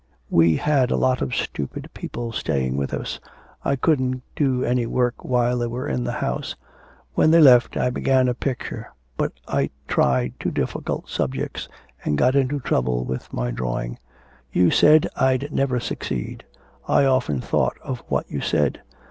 We 0.31 0.55
had 0.55 0.89
a 0.89 0.95
lot 0.95 1.21
of 1.21 1.35
stupid 1.35 1.91
people 1.93 2.31
staying 2.31 2.75
with 2.75 2.91
us. 2.91 3.19
I 3.63 3.75
couldn't 3.75 4.23
do 4.35 4.65
any 4.65 4.87
work 4.87 5.23
while 5.23 5.59
they 5.59 5.67
were 5.67 5.87
in 5.87 6.03
the 6.05 6.11
house. 6.13 6.55
When 7.13 7.29
they 7.29 7.39
left 7.39 7.77
I 7.77 7.91
began 7.91 8.27
a 8.27 8.33
picture, 8.33 8.89
but 9.15 9.31
I 9.47 9.69
tried 9.87 10.33
too 10.39 10.49
difficult 10.49 11.07
subjects 11.07 11.69
and 12.03 12.17
got 12.17 12.35
into 12.35 12.59
trouble 12.61 13.05
with 13.05 13.31
my 13.31 13.51
drawing. 13.51 13.99
You 14.51 14.71
said 14.71 15.07
I'd 15.15 15.51
never 15.51 15.79
succeed. 15.79 16.45
I 16.87 17.05
often 17.05 17.39
thought 17.39 17.77
of 17.83 17.99
what 18.07 18.25
you 18.27 18.41
said. 18.41 18.81